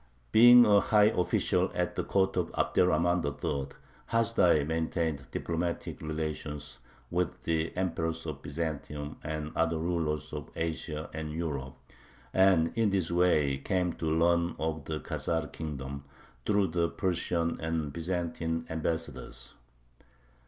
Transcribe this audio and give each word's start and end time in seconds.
Being 0.31 0.65
a 0.65 0.79
high 0.79 1.11
official 1.15 1.69
at 1.75 1.95
the 1.95 2.03
court 2.03 2.35
of 2.35 2.51
Abderrahman 2.53 3.23
III., 3.23 3.67
Hasdai 4.11 4.65
maintained 4.65 5.27
diplomatic 5.29 6.01
relations 6.01 6.79
with 7.11 7.43
the 7.43 7.71
emperors 7.77 8.25
of 8.25 8.41
Byzantium 8.41 9.17
and 9.23 9.51
other 9.55 9.77
rulers 9.77 10.33
of 10.33 10.49
Asia 10.55 11.07
and 11.13 11.31
Europe, 11.31 11.77
and 12.33 12.75
in 12.75 12.89
this 12.89 13.11
way 13.11 13.59
came 13.59 13.93
to 13.93 14.07
learn 14.09 14.55
of 14.57 14.85
the 14.85 14.99
Khazar 15.01 15.53
kingdom, 15.53 16.05
through 16.47 16.69
the 16.69 16.89
Persian 16.89 17.59
and 17.59 17.93
Byzantine 17.93 18.65
ambassadors. 18.71 19.53